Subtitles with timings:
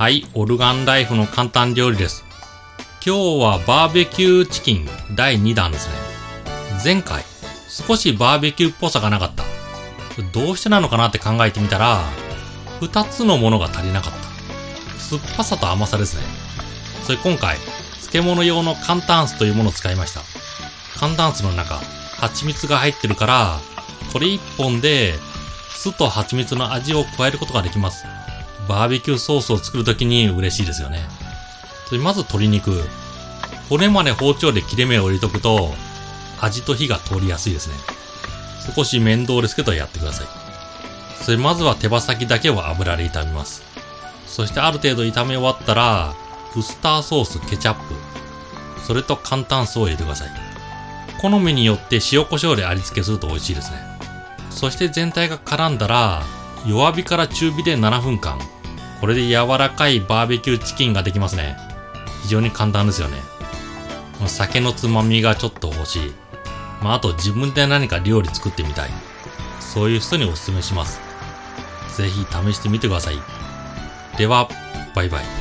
[0.00, 2.24] はい、オルガンライフの簡単料理です。
[3.04, 5.94] 今日はバーベキューチキン第2弾ですね。
[6.82, 7.22] 前回、
[7.68, 9.44] 少しバーベキューっぽさがなかった。
[10.32, 12.00] どうしてなのかなって考えてみたら、
[12.80, 14.98] 2つのものが足りなかった。
[14.98, 16.22] 酸っぱさと甘さですね。
[17.04, 17.58] それ今回、
[18.10, 20.22] 漬物用の寒タンスというものを使いました。
[20.98, 21.74] 寒タンスの中、
[22.16, 23.60] 蜂蜜が入ってるから、
[24.14, 25.18] これ一本で、
[25.74, 28.06] 酢と蜂蜜の味を加えることができます。
[28.70, 31.00] バーベキューソースを作るときに嬉しいですよね。
[31.88, 32.84] それまず鶏肉。
[33.68, 35.74] 骨まで包丁で切れ目を入れとくと、
[36.40, 37.74] 味と火が通りやすいですね。
[38.76, 40.26] 少し面倒ですけどやってください。
[41.20, 43.64] それまずは手羽先だけを油で炒めます。
[44.28, 46.14] そしてある程度炒め終わったら、
[46.54, 47.94] ウスターソース、ケチャップ、
[48.86, 50.28] それと簡単酢を入れてください。
[51.20, 53.78] 好みによって塩コショウで味付けすると美味しいですね。
[54.50, 56.22] そして全体が絡んだら、
[56.66, 58.38] 弱火から中火で7分間。
[59.00, 61.56] これで柔らかいバーベキューチキンができますね。
[62.22, 63.16] 非常に簡単ですよね。
[64.26, 66.12] 酒のつまみがちょっと欲しい。
[66.82, 68.90] まあ、あと自分で何か料理作ってみたい。
[69.58, 71.00] そういう人におすすめします。
[71.96, 73.14] ぜひ試してみてください。
[74.18, 74.48] では、
[74.94, 75.39] バイバイ。